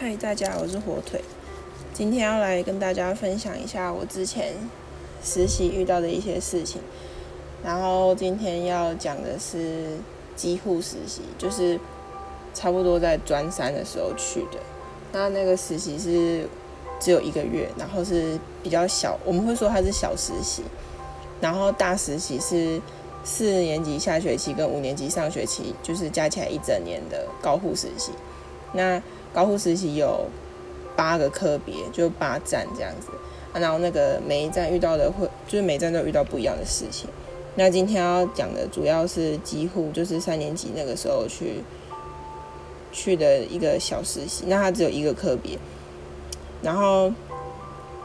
[0.00, 1.20] 嗨，大家，我是火腿。
[1.92, 4.54] 今天要来跟大家分享一下我之前
[5.24, 6.80] 实习遇到的一些事情。
[7.64, 9.96] 然后今天要讲的是
[10.36, 11.76] 机护实习，就是
[12.54, 14.60] 差不多在专三的时候去的。
[15.10, 16.48] 那那个实习是
[17.00, 20.62] 只有一个月，然后是比较小，我们会说它是小实习。
[21.40, 22.80] 然后大实习是
[23.24, 28.12] 四年级下学期跟五年级上学期，就是加起来一整年的高护实习。
[28.72, 30.26] 那高护实习有
[30.96, 33.08] 八个科别，就八站这样子。
[33.54, 37.08] 然后那个每一站遇到的会，就是每站都遇到不一样的事情。
[37.54, 41.62] 那今天要讲的主要是几乎就是三年级那个时候去
[42.92, 44.44] 去的一个小实习。
[44.46, 45.58] 那它只有一个科别，
[46.62, 47.12] 然后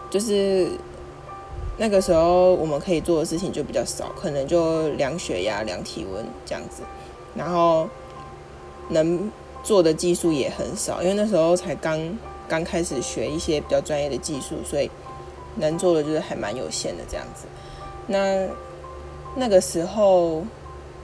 [0.09, 0.69] 就是
[1.77, 6.81] 那个时候我们可以做的事情就比较少，可能就量血压、量体温这样子，
[7.35, 7.87] 然后
[8.89, 9.31] 能。
[9.63, 11.97] 做的技术也很少，因为那时候才刚
[12.47, 14.91] 刚开始学一些比较专业的技术，所以
[15.55, 17.45] 能做的就是还蛮有限的这样子。
[18.07, 18.45] 那
[19.35, 20.43] 那个时候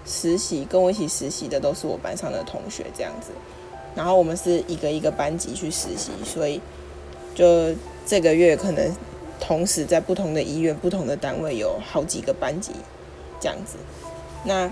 [0.06, 3.32] 实习跟我一起实习的都是我班上的同学这样子，
[3.96, 6.60] 然后我们是一个一个班级去实习，所以
[7.34, 7.74] 就
[8.06, 8.94] 这个月可能
[9.40, 12.74] 同时在不同的医院、不同的单位有好几个班级
[13.40, 13.78] 这样子。
[14.44, 14.70] 那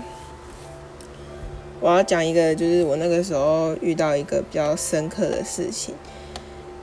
[1.80, 5.94] 我要讲一个，就是我那个时候遇到一个比较深刻的事情，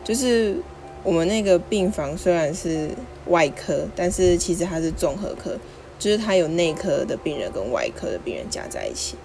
[0.04, 0.56] 就是
[1.04, 2.90] 我们那个病房虽然是
[3.28, 5.58] 外科，但是其实它是综合科，
[6.00, 9.16] 就是它有内科的病人跟外科的病人加在一起，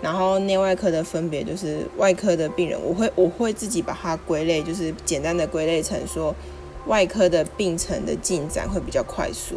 [0.00, 6.32] 然后内外科的分别就是外科的病人，我会我会自己把它归类，就是简单的归类成说，
[6.86, 9.56] 外科的病程的进展会比较快速，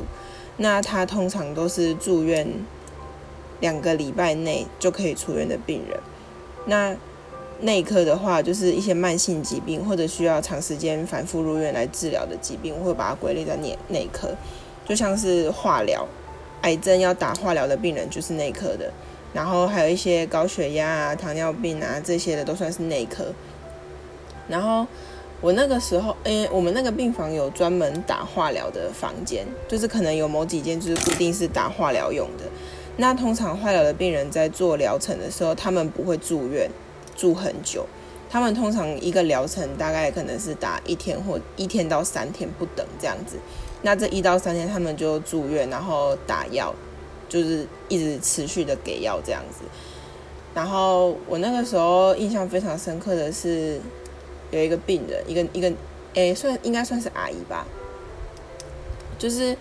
[0.57, 2.47] 那它通常都是住院。
[3.59, 5.99] 两个礼拜内就可以出院的病人，
[6.65, 6.95] 那
[7.61, 14.29] 内科的话，就是一些慢性疾病或者需要长时间反复入院来治疗的疾病，我会把它归类在内内科。
[14.87, 16.07] 就像是化疗，
[16.61, 18.91] 癌症要打化疗的病人就是内科的，
[19.33, 23.25] 然后还有一些高血压啊、糖尿病啊这些的都算是内科。
[24.47, 24.87] 然后
[25.41, 32.45] 我那个时候，诶，我们那个病房有专门打化疗的房间，就是可能有某几间就是固定是打化疗用的。
[33.01, 36.69] 那通常化疗的病人在做疗程的时候，他们不会住院
[37.15, 37.85] 住很久，
[38.29, 43.37] 他们通常一个疗程大概可能是打一天或一天到三天不等这样子。
[43.83, 46.75] 那这一到三天他们就住院，然后打药，
[47.29, 49.63] 就是一直持续的给药这样子。
[50.53, 53.79] 然后我那个时候印象非常深刻的是，
[54.51, 55.71] 有一个病人，一个一个，
[56.15, 57.65] 诶，算应该算是阿姨吧，
[59.17, 59.55] 就是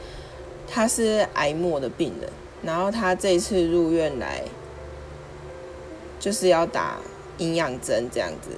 [0.67, 2.29] 她是癌末的病人。
[2.63, 4.43] 然后他这次入院来，
[6.19, 6.99] 就是要打
[7.39, 8.51] 营养针这样子。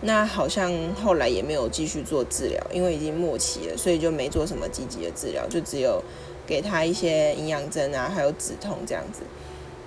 [0.00, 6.00] 那好像后来也没有继续做治疗，因为已经末期了，所以就没做什么积极的治疗，就只有
[6.46, 9.22] 给他一些营养针啊，还有止痛这样子。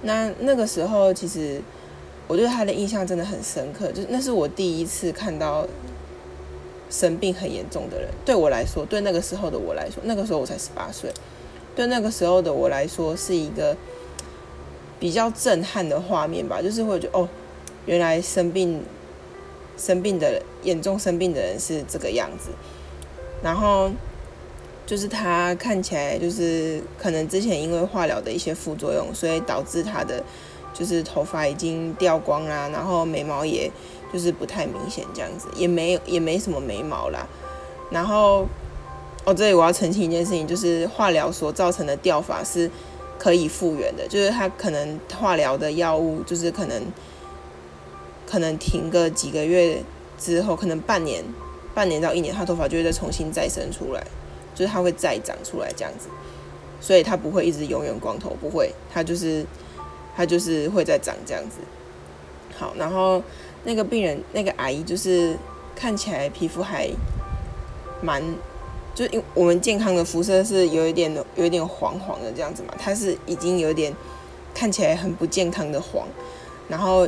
[0.02, 1.62] 那那个时候，其实
[2.28, 5.66] 我对他的印象真的很深刻，就那是我第一次看到
[6.90, 8.10] 生病很严重的人。
[8.26, 11.10] 对我来说，对那个时候的我来说，那个时候我才十八岁。
[11.74, 13.76] 对那个时候的我来说，是一个
[15.00, 17.28] 比较震撼的画面吧，就是会觉得哦，
[17.86, 18.84] 原来生病、
[19.78, 22.50] 生病的严重生病的人是这个样子。
[23.42, 23.90] 然后
[24.86, 30.22] 就是他看起来就是可能之前因为化疗的一些副作用，所以导致他的
[30.74, 33.72] 就是头发已经掉光啦，然后眉毛也
[34.12, 37.26] 就是不太明显这样子，也没也没什么眉毛啦，
[37.90, 38.46] 然后。
[39.24, 42.70] 哦，这里我要澄清一件事情，就是化疗所造成的掉发是
[43.20, 46.82] 可以复原的，就是他可能化疗的药物，就是可能
[48.26, 49.84] 可能停个几个月
[50.18, 51.24] 之后，可能半年、
[51.76, 54.04] 半年到一年，他头发就会再重新再生出来，
[54.56, 56.08] 就是它会再长出来这样子，
[56.80, 59.46] 所以它不会一直永远光头，不会，它就是
[60.16, 61.58] 它就是会再长这样子。
[62.58, 63.22] 好，然后
[63.66, 65.38] 那个病人那个阿姨就是
[65.76, 66.90] 看起来皮肤还
[68.02, 68.24] 蛮。
[68.94, 73.94] 就因我们健康的肤色是有一点有一点黄黄的这样子嘛，它是已经有点
[74.54, 76.06] 看起来很不健康的黄，
[76.68, 77.08] 然后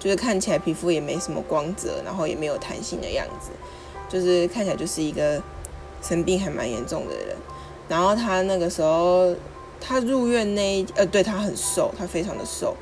[0.00, 3.50] 就是看起来皮肤也没什么光泽，然后也没有弹性的样子，
[4.08, 5.40] 就是看起来就是一个
[6.02, 7.36] 生病还蛮严重的人。
[7.88, 9.34] 然后他那个时候
[9.80, 12.74] 他入院那一呃，对他很瘦，他非常的瘦。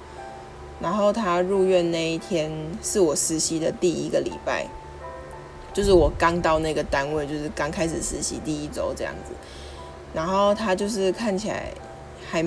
[0.81, 2.51] 然后他入院那一天
[2.83, 4.67] 是我实习的第一个礼拜。
[5.73, 9.33] 就是我刚到那个单位，就是刚开始实习第一周这样子，
[10.13, 11.73] 然后他就是看起来
[12.31, 12.43] 还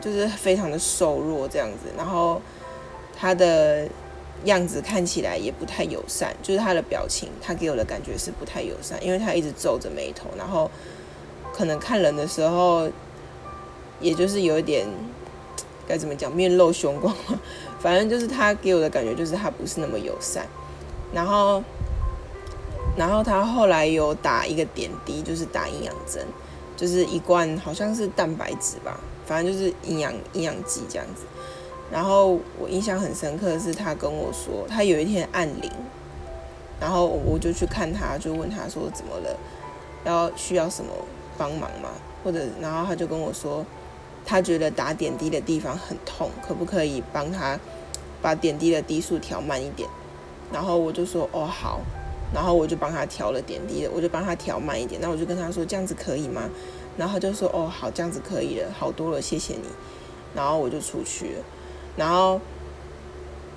[0.00, 2.40] 就是非常的瘦弱这样子，然后
[3.18, 3.86] 他的
[4.44, 10.70] 样子看起来也不太友善，就是他的表情，他给我的感觉是不太友善，因为他一直皱着眉头，然后
[11.52, 12.88] 可能看人的时候，
[14.00, 14.86] 也就是有一点
[15.86, 17.38] 该怎么讲，面露凶光嘛。
[17.78, 20.46] 反正就是他给我的感觉就是他不是那么友善。
[21.12, 21.62] 然后，
[23.00, 26.22] 然后他后来有打一个点滴，就是打营养针，
[26.76, 31.22] 就是一罐好像是蛋白质吧，反正就是营养营养剂这样子。
[31.90, 35.72] 然后我印象很深刻的是，他跟我说，他有一天按铃，
[36.78, 39.34] 然后我就去看他，就问他说怎么了，
[40.04, 40.92] 要需要什么
[41.38, 41.88] 帮忙吗？
[42.22, 43.64] 或者，然后他就跟我说，
[44.26, 47.58] 他觉得打点滴的地方很痛，可不可以帮他
[48.20, 49.88] 把点滴的滴数调慢一点？
[50.52, 51.80] 然后我就说哦好，
[52.32, 55.00] 然后我就帮他调了点滴的，我就帮他调慢一点。
[55.00, 56.48] 那我就跟他说这样子可以吗？
[56.96, 59.68] 然后他就说哦好，这样子可以了，好多了，谢谢你。
[60.34, 61.44] 然后我就出去了。
[61.96, 62.40] 然后，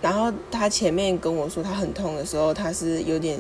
[0.02, 3.40] 然后他前面跟我说他很痛的时候，他是有点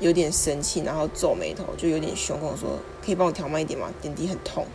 [0.00, 2.70] 有点生气，然后皱眉头，就有点凶，跟我说
[3.04, 3.88] ：“可以帮我调慢一点吗？
[4.00, 4.66] 点滴很痛，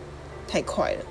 [0.46, 1.04] 太快了，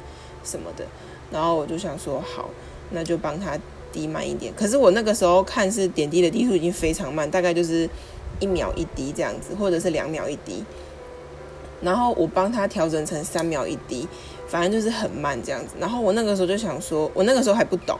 [0.44, 0.86] 什么的。”
[1.30, 2.50] 然后我就想说：“好，
[2.90, 3.60] 那就帮他
[3.92, 7.88] 滴慢一点。”可是我那个时候看是点滴的滴数已经非常慢，大概就是
[8.40, 10.64] 一秒一滴这样子，或者是两秒一滴。
[11.82, 14.08] 然后我帮他调整成三秒一滴，
[14.48, 15.76] 反正就是很慢这样子。
[15.80, 17.98] 然后我那个时候就想说，我那个时候还不懂。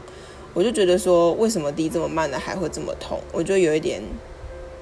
[0.54, 3.20] 我就觉得说，为什么滴这么慢的还会这么痛？
[3.32, 4.02] 我就有一点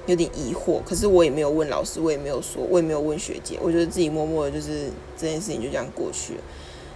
[0.07, 0.81] 有点疑惑。
[0.83, 3.59] 可是我也没有问老师，我也没有说，我也没有问学姐。
[3.61, 6.39] 我觉得自己默默的，就是这件事情就这样过去了。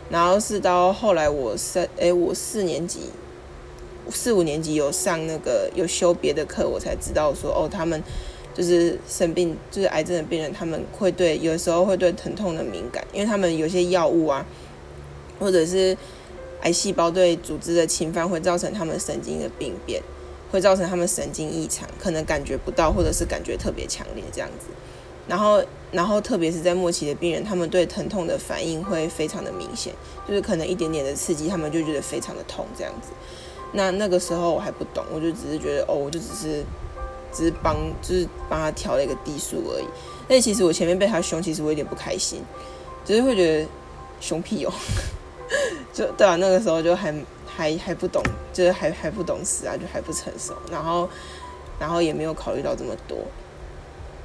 [0.10, 3.02] 然后是到后来我三哎，我四年级
[4.10, 8.02] 四五年级有上那个有修别的课，我才知道说哦，他们
[8.54, 14.46] 就是生病，就是癌症的病人，他们会对有时候会对疼痛的敏感，因为他们有些药物啊，
[15.40, 15.98] 或者是。
[16.64, 20.00] 癌细胞对组织的侵犯会造成他们神经的病变，
[20.52, 24.68] 会造成他们神经异常，可能感觉不到，或者是感觉特别强烈这样子。
[25.28, 29.92] 然后，然后特别是在末期的病人，他们对疼痛的反应会非常的明显，
[30.28, 33.10] 就是可能一点点的刺激，他们就觉得非常的痛这样子。
[33.74, 36.64] 那那个时候我还不懂，我就只是觉得哦，我就只是
[37.32, 39.86] 只是帮，就是帮他调了一个低数而已。
[40.28, 42.42] 但其实我前面被他凶，其实我有点不开心，
[43.04, 43.68] 就是会觉得
[44.20, 44.74] 凶屁哦。
[45.92, 47.14] 就对啊，那个时候就还
[47.46, 48.24] 还还不懂，
[48.54, 51.10] 就是还还不懂事啊，就还不成熟，然后
[51.78, 53.18] 然后也没有考虑到这么多，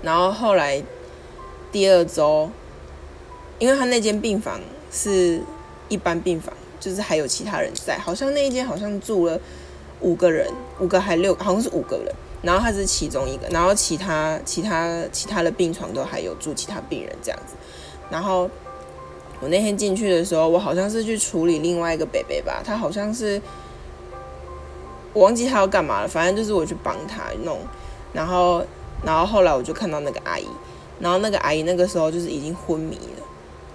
[0.02, 0.80] 然后后来
[1.72, 2.48] 第二周，
[3.58, 4.60] 因为他那间病房
[4.92, 5.42] 是
[5.88, 9.40] 一般病房，就是还有其他人在，好像那一间好像住了
[10.00, 10.48] 五个人，
[10.78, 17.54] 五个还六，好像是五个人，然后他是其中一个，然后其他其他其他的病床都还有住其他病人这样子，
[18.10, 18.48] 然后。
[19.38, 23.38] 我那天进去的时候，我好像是去处理另外一个北北吧，他好像是
[25.12, 27.58] 我忘记他要干嘛了，反正就是我去帮他弄，
[28.14, 28.64] 然后
[29.04, 30.46] 然后后来我就看到那个阿姨，
[30.98, 33.22] 然后那个阿姨那个时候就是已经昏迷了，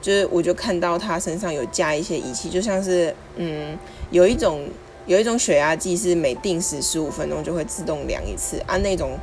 [0.02, 3.78] 就是我就看到她身上有加一些仪器，就像是嗯
[4.10, 4.68] 有一种
[5.06, 9.18] 有一种血压计是每定时十五分钟就会自动量一次啊，那种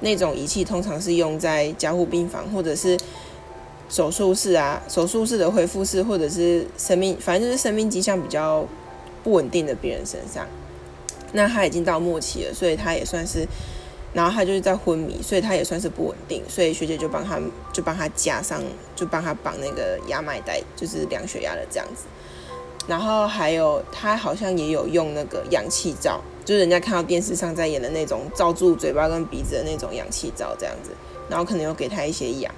[0.00, 2.98] 那种仪器通常是用在加护病房或者是。
[3.92, 8.64] 手术室啊，手术室的恢复室，或者是生命，反正就是生命迹象比较
[9.24, 10.46] 不稳定的病人身上。
[11.32, 13.44] 那他已经到末期了，所以他也算是，
[14.12, 16.40] 然后他就是在昏迷，所以他也算是不稳定。
[16.48, 17.40] 所以学姐就帮他，
[17.72, 18.62] 就帮他加上，
[18.94, 22.04] 就帮他绑那个压脉带，就是量血压的这样子。
[22.90, 30.90] 然后还有他好像也有用那个氧气罩，就是人家看到电视上在演的那种罩住嘴巴跟鼻子的那种氧气罩这样子。
[31.28, 32.52] 然后可能有给他一些氧。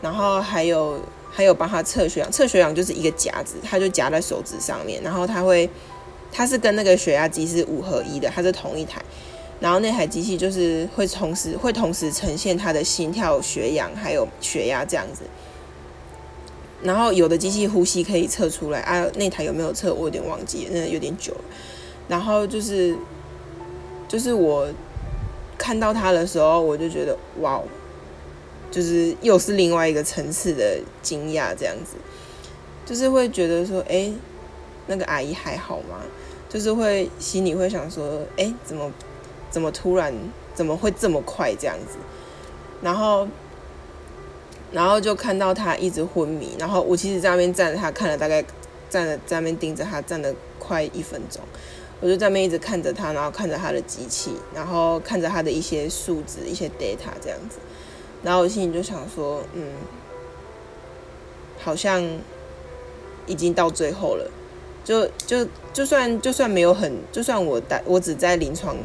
[0.00, 0.98] 然后还有
[1.30, 5.68] 还有帮他测血氧，测血氧就是一个夹子，他就夹在手指上面，然后他会，
[6.32, 9.02] 他是跟那个血压机是五合一的，它是同一台，
[9.60, 15.24] 然后那台机器就是会同时会同时呈现他的心跳、血氧还有血压这样子。
[16.82, 21.40] 然后有的机器呼吸可以测出来啊，那台有没有测我有点忘记，那有点久了。
[22.08, 22.96] 然后就是
[24.08, 24.68] 就是我
[25.58, 27.60] 看到它的时候，我就觉得哇。
[28.68, 31.96] 就是又是另外一个层次的惊讶，这样子，
[32.84, 34.12] 就是会觉得说，哎，
[34.88, 36.02] 那个阿姨还好吗？
[36.48, 38.92] 就是会心里会想说，哎，怎么
[39.50, 40.12] 怎么突然
[40.52, 41.96] 怎么会这么快这样子？
[42.82, 43.26] 然后，
[44.72, 48.44] 然后就看到他一直昏迷，然后我其实在那边站着，他看了大概
[48.90, 51.40] 站了在那边盯着他站了快一分钟，
[52.00, 57.58] 我就在那边一直看着他，然后看着他的机器，然后看着他的一些数值、一些 data 这样子。
[58.22, 59.72] 然后我心里就想说，嗯，
[61.58, 62.02] 好像
[63.26, 64.28] 已经到最后了，
[64.84, 68.76] 就就就算就算没有很，就算我待我只在临床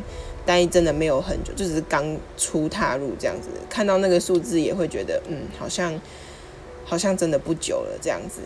[0.46, 6.00] 但真的没有很久，就只是刚初踏入这样子，看到那个数字也会觉得，嗯，好像
[6.84, 8.42] 好像真的不久了这样子。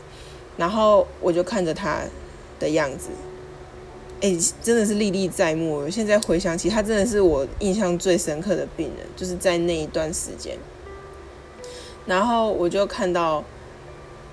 [0.58, 2.02] 然后我就看着他
[2.60, 3.10] 的样子，
[4.22, 5.78] 哎，真的是历历在目。
[5.78, 10.58] 我现在回想起，他真的是我印象最深刻的病人，就是在那一段时间。
[12.06, 13.44] 然后我就看到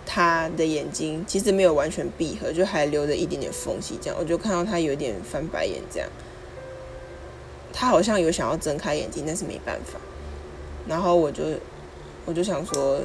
[0.04, 6.08] 他的眼睛其实没有完全闭合，就还留着一点点缝隙，这样我就看到他有点翻白眼，这样。
[7.72, 9.98] 他好像有想要睁开眼睛，但是没办法。
[10.86, 11.44] 然后我就
[12.24, 13.00] 我就想说，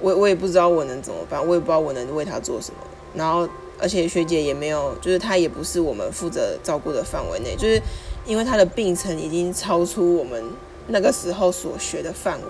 [0.00, 2.80] 我我也不知道我能怎么办，我也不知道我能为他做什么。
[3.14, 7.80] 然后而且学姐也没有，就是她也不是我们负责照顾的范围内，就是
[8.24, 10.42] 因为他的病程已经超出我们
[10.88, 12.46] 那个时候所学的范围。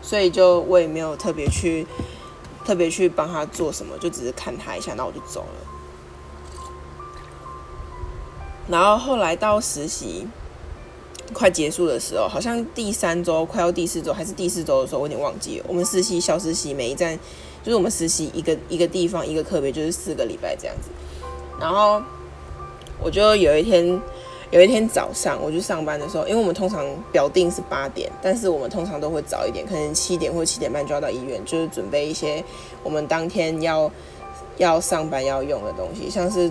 [0.00, 1.86] 所以就我也没有特别去
[2.64, 5.67] 特别去帮他做什么，就只是看他一下，那我就走了。
[8.68, 10.26] 然后后来到实习
[11.32, 15.64] 快结束的时候，好像第三周快要第四周还是第四周的时候，我有点忘记了。
[15.68, 17.18] 我们实习小实习每一站
[17.62, 20.90] 就是我们实习一个一个地方一个课别就是四个礼拜这样子。
[21.60, 22.02] 然后
[23.02, 24.00] 我就有一天。
[24.50, 32.42] 有一天早上我就上班的时候，因为我们通常表定是八点，但是我们通常都会早一点，可能七点或七点半就要到医院，就是准备一些
[32.82, 33.92] 我们当天要
[34.56, 36.50] 要上班要用的东西，像是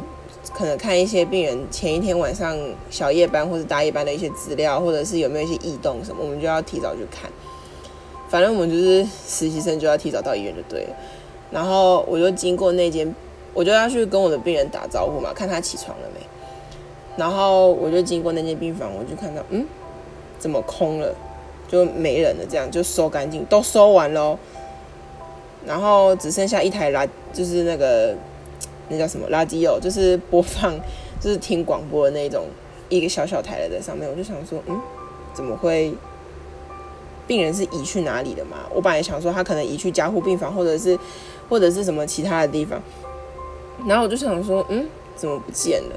[0.54, 2.58] 可能看一些病人前一天晚上
[2.90, 7.30] 小夜班或者大夜班的一些资料，或者是有没有一些异动什么，我们就要提早去看。
[8.30, 10.90] 反正我们就是实习生就要提早到医院就对了。
[11.50, 13.14] 然后我就经过那间，
[13.54, 16.20] 我就要去跟我的病人打招呼嘛，看他起床了没。
[17.16, 19.66] 然后我就经过那间病房，我就看到，嗯，
[20.38, 21.16] 怎么空了，
[21.68, 24.38] 就没人了，这样就收干净，都收完喽。
[25.66, 28.14] 然后只剩下一台垃，就是那个
[28.90, 30.74] 那叫什么垃圾哦，就是播放，
[31.20, 32.46] 就是听广播的那种
[32.90, 34.10] 一个小小台的在上面。
[34.10, 34.80] 我就想说，嗯，
[35.34, 35.94] 怎么会？
[37.28, 38.60] 病人是移去哪里的嘛？
[38.74, 40.98] 我本来想说他可能移去加护病房，或者是
[41.50, 42.82] 或者是什么其他的地方。
[43.86, 45.96] 然后我就想说，嗯，怎么不见了？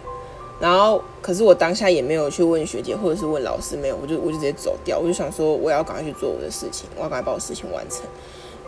[0.61, 4.99] 然后，可是我当下也没有去问学姐，或者是问老师，没有，我就我就直接走掉。
[4.99, 8.00] 我就想说，我要赶快去做我的事情，我要赶快把我事情完成。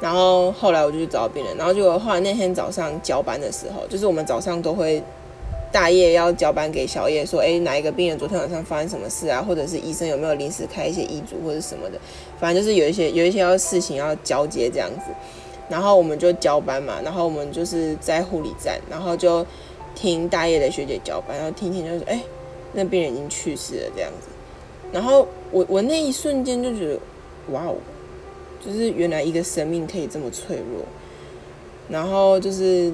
[0.02, 5.02] 然后后来我就去找病人，然后就后来那天早上交班的时候，就是我们早上都会
[5.71, 9.40] 大夜要交班给小叶，说，哎，哪一个病人昨天晚上发生什么事啊？
[9.40, 11.99] 或者是医生有没有临时开一些医嘱或者什么的，
[12.38, 15.12] 反正就是有一些有一些要事情要交接这样子。
[15.68, 19.47] 然后我们就交班嘛，然后我们就是在护理站，然后就。
[19.94, 22.18] 听大叶的学姐交班，然后听听就是哎，
[22.73, 24.28] 那病人已经去世了这样子。
[24.90, 26.99] 然后我我那一瞬间就觉得，
[27.50, 27.76] 哇哦，
[28.64, 30.85] 就是原来一个生命可以这么脆弱。
[31.88, 32.92] 然后就是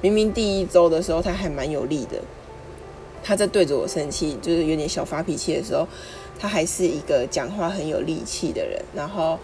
[0.00, 2.20] 明明第一周的时候他还蛮有力的，
[3.22, 5.86] 他在对着我生气，就是有点小发脾气的时候，
[6.38, 9.38] 他还是一个讲话很有力气的人，然后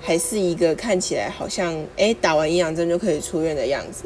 [0.00, 4.04] 还是一个看起来好像哎打完营养针就可以出院的样子。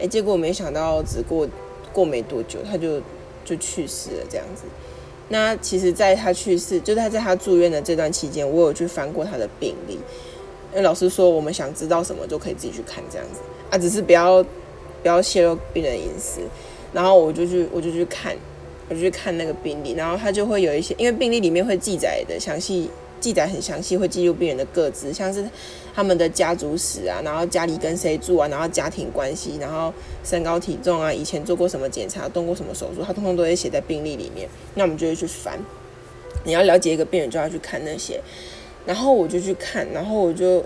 [0.00, 1.46] 哎，结果没想到，只过
[1.92, 3.00] 过没多久，他就
[3.44, 4.26] 就去世了。
[4.28, 4.62] 这样子，
[5.28, 9.94] 那其实，在他去世，就他在他住院的这段期间，我有去翻过他的病历。
[9.94, 13.40] 因为老师说，我们想知道什么，就可以自己去看这样子
[13.70, 14.42] 啊，只是不要
[15.02, 16.40] 不要泄露病人隐私。
[16.92, 18.36] 然后我就去，我就去看，
[18.88, 22.90] 我就去看那个病历，然后他就会有一些，因为病历里面会记载的详细。
[23.18, 25.48] 记载很详细，会记录病人的个资，像是
[25.94, 29.92] 他们的家族史啊，然后家里跟谁住啊，然后家庭关系，然后
[30.22, 34.48] 身高体重啊，以前做过什么检查，动过什么手术，他通通都会写在病历里面。
[34.74, 35.58] 那我们就会去翻。
[36.44, 38.20] 你要了解一个病人，就要去看那些。
[38.84, 40.62] 然后我就去看，然后我就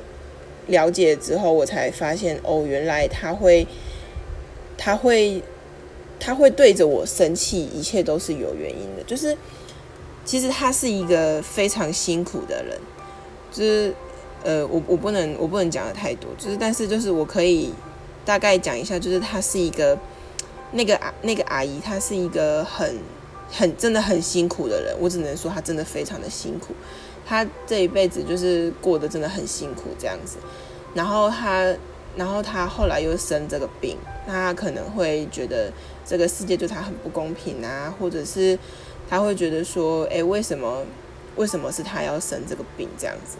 [0.67, 3.67] 了解之后，我才发现哦，原来他会，
[4.77, 5.43] 他会，
[6.19, 9.37] 他会对着我生气，一切都是有原因的，就是。
[10.31, 12.79] 其实他是一个非常辛苦的人，
[13.51, 13.93] 就是
[14.45, 17.75] 呃，我我不能我不能讲的太多，就是但是就是我可以
[18.25, 19.99] 大概讲一下，就是他是一个
[20.71, 22.97] 那个阿那个阿姨，她是一个很
[23.51, 26.77] 很真的很辛苦的人，我只能说她真的非常的辛苦，
[27.27, 30.37] 她这一辈子就是过得真的很辛苦这样子，
[30.95, 31.75] 然后她
[32.15, 35.73] 然后她后来又生这个病，那她可能会觉得
[36.07, 38.57] 这个世界对她很不公平啊，或者是。
[39.11, 40.87] 他会觉得说：“哎，为什么？
[41.37, 43.37] 为什么是他要生这个病这样子？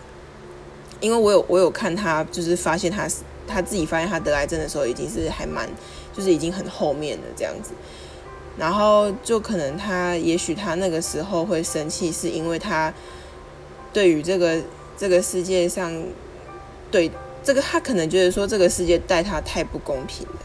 [1.01, 5.69] 因为我有我有看他，就是发现他是他自己发现他得癌症的时候，已经是还蛮，
[6.13, 7.73] 就是已经很后面的这样子。
[8.57, 12.93] 然后就可能他，也许他那个时候会生气，是因为他
[13.93, 14.61] 对于这个
[14.97, 15.93] 这个世界上，
[16.91, 17.11] 对
[17.45, 20.41] 这个他可能觉得说这个世界待他太不公平了，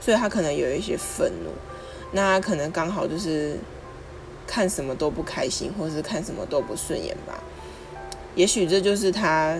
[0.00, 1.50] 所以他可能有一些愤怒。
[2.12, 3.58] 那他可能刚好就是。”
[4.46, 7.42] 看什么都不开心，或是看什么都不顺眼吧。
[8.34, 9.58] 也许这就是他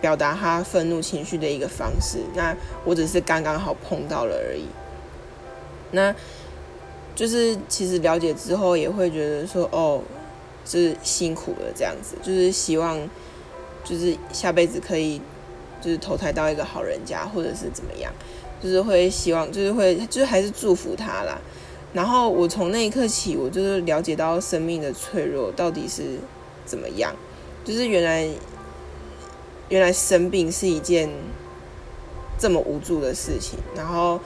[0.00, 2.18] 表达他愤怒情绪的一个方式。
[2.34, 2.54] 那
[2.84, 4.66] 我只是刚刚好碰到了而已。
[5.90, 6.14] 那
[7.14, 10.02] 就是其实了解之后，也会觉得说，哦，
[10.64, 12.96] 就是辛苦了这样子，就是希望
[13.82, 15.20] 就是下辈子可以
[15.80, 18.12] 就是投胎到一个好人家，或者是怎么样，
[18.62, 21.40] 就是会希望，就是会，就是还是祝福他啦。
[21.94, 26.18] 然后我从那一刻起，我就是了解到生命的脆弱到底是
[26.66, 27.16] 怎么样，
[27.64, 28.28] 就是原来
[29.70, 31.08] 原来生病是一件
[32.38, 34.20] 这么无助的事情，然后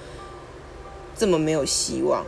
[1.17, 2.25] 这么没有希望，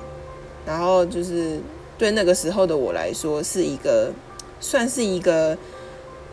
[0.65, 1.61] 然后就是
[1.99, 4.13] 对那个时候的我来说，是一个
[4.61, 5.59] 算是一个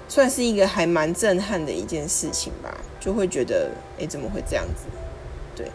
[0.08, 4.86] 算是一个还蛮震撼的一件事情吧，就会觉得哎怎么会这样子？
[5.56, 5.72] 对，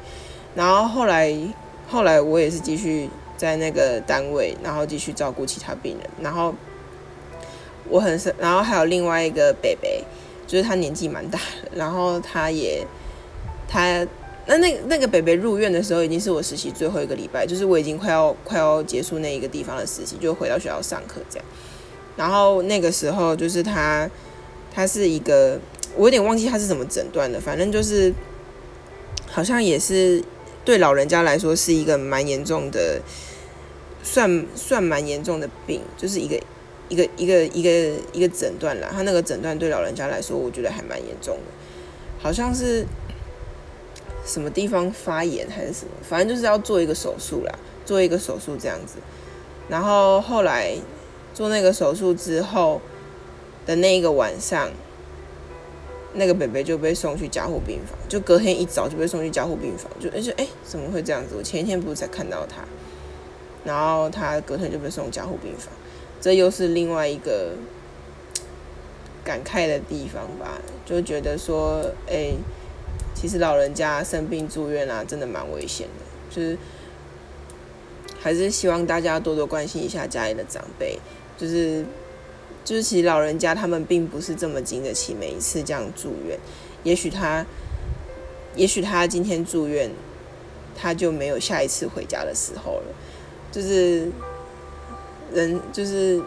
[0.54, 1.36] 然后后来。
[1.88, 6.10] 后来我也是继续在那个单位，然后继续照顾其他病人。
[6.20, 6.52] 然后
[7.88, 10.02] 我很生，然后还有另外一个北北，
[10.46, 12.84] 就是他年纪蛮大的，然后他也
[13.68, 14.04] 他
[14.46, 21.46] 那那那个北北入院的时候，已经是我实习最后一个礼拜，就是我已经快要快要结束那一个地方的实习，就回到学校上课这样。
[22.16, 24.10] 然后那个时候就是他
[24.74, 25.60] 他是一个，
[25.94, 28.12] 我有点忘记他是怎么诊断的，反正就是
[29.28, 30.24] 好像也是。
[30.66, 33.00] 对老人家来说是一个蛮严重的，
[34.02, 36.38] 算算蛮严重的病，就是一个
[36.88, 37.70] 一个一个一个
[38.12, 38.88] 一个诊断啦。
[38.90, 41.52] 他那个诊断对老人家来说，我觉得还蛮严重的，
[42.20, 42.84] 好像是
[44.26, 48.96] 什么地方发炎还是什么，反正就是要做一个手术啦，做一个手术这样子。
[49.68, 50.76] 然后后来
[51.32, 52.82] 做那个手术之后
[53.64, 54.68] 的那一个晚上。
[56.18, 61.34] 那个北北就被送去加护病房，就隔天一早就被送去加护病房，就而且哎，怎么会这样子？
[61.36, 62.64] 我前一天不是才看到他，
[63.64, 65.68] 然后他隔天就被送加护病房，
[66.20, 67.52] 这又是另外一个
[69.22, 70.58] 感慨的地方吧？
[70.84, 72.32] 就觉得说，哎，
[73.14, 76.56] 其实老人家生病住院啊，真的蛮危险的，就是
[78.18, 80.98] 还是希望大家多多关心一下家里的长辈，
[81.36, 81.84] 就是。
[82.66, 86.36] 就是其实老人家他们并不是这么经得起每一次这样住院，
[86.82, 87.46] 也许他，
[88.56, 89.88] 也许他今天住院，
[90.74, 92.94] 他就没有下一次回家的时候了。
[93.52, 94.10] 就是
[95.32, 96.20] 人就是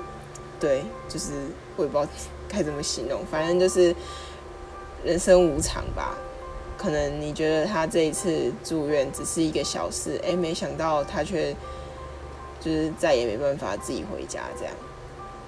[0.62, 1.32] 对，就是
[1.76, 2.10] 我也不知道
[2.48, 3.94] 该怎么形容，反正就是
[5.04, 6.18] 人生无常吧。
[6.78, 11.54] 可能你觉得他这一次住院只是一个小事，哎，没想到他却
[12.62, 14.74] 就是再也没办法自己回家这样。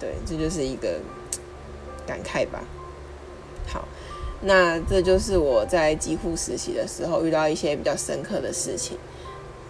[0.01, 0.99] 对，这就是一个
[2.07, 2.59] 感慨吧。
[3.67, 3.87] 好，
[4.41, 8.97] 那这就是我在几乎实习的时候遇到一些比较深刻的事情。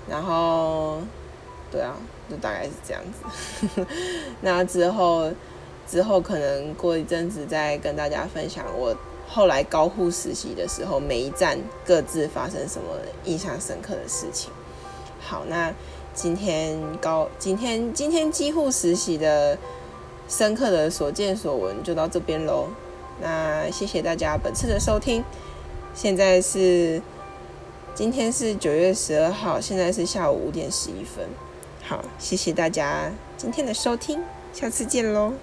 [0.09, 1.01] 然后，
[1.69, 1.97] 对啊，
[2.29, 3.85] 就大概是这样子。
[4.39, 5.29] 那之后，
[5.85, 8.95] 之后可能过一阵子再跟大家分享我
[9.27, 14.49] 后来高护实习的时候，每一站各自发生什么印象深刻的事情。
[15.19, 15.73] 好，那
[16.13, 19.57] 今天高今天今天几乎实习的。
[20.31, 22.69] 深刻的所见所闻就到这边喽，
[23.19, 25.21] 那谢谢大家本次的收听。
[25.93, 27.01] 现在是
[27.93, 31.27] 今天是九月十二号，现在是下午五点十一分。
[31.83, 35.33] 好，谢谢大家今天的收听，下次见喽。